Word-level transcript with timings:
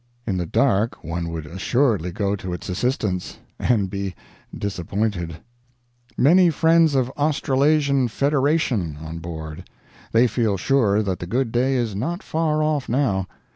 In 0.25 0.37
the 0.39 0.47
dark 0.47 1.03
one 1.03 1.29
would 1.29 1.45
assuredly 1.45 2.11
go 2.11 2.35
to 2.35 2.53
its 2.53 2.69
assistance 2.69 3.37
and 3.59 3.87
be 3.87 4.15
disappointed.... 4.51 5.37
Many 6.17 6.49
friends 6.49 6.95
of 6.95 7.11
Australasian 7.11 8.07
Federation 8.07 8.97
on 8.99 9.19
board. 9.19 9.69
They 10.11 10.25
feel 10.25 10.57
sure 10.57 11.03
that 11.03 11.19
the 11.19 11.27
good 11.27 11.51
day 11.51 11.75
is 11.75 11.95
not 11.95 12.23
far 12.23 12.63
off, 12.63 12.89
now. 12.89 13.27